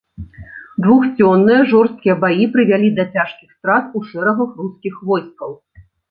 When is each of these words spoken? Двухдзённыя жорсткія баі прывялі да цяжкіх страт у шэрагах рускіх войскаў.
Двухдзённыя 0.83 1.57
жорсткія 1.73 2.15
баі 2.23 2.47
прывялі 2.55 2.89
да 2.99 3.05
цяжкіх 3.17 3.49
страт 3.57 3.85
у 3.99 4.01
шэрагах 4.13 4.55
рускіх 4.63 4.97
войскаў. 5.11 5.51